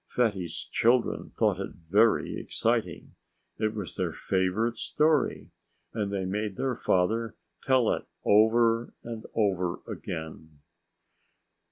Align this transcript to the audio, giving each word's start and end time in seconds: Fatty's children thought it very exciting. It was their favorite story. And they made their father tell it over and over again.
Fatty's 0.07 0.67
children 0.71 1.29
thought 1.37 1.59
it 1.59 1.73
very 1.91 2.35
exciting. 2.39 3.13
It 3.59 3.75
was 3.75 3.95
their 3.97 4.11
favorite 4.11 4.77
story. 4.77 5.51
And 5.93 6.11
they 6.11 6.25
made 6.25 6.55
their 6.55 6.75
father 6.75 7.35
tell 7.61 7.93
it 7.93 8.05
over 8.25 8.95
and 9.03 9.27
over 9.35 9.79
again. 9.87 10.61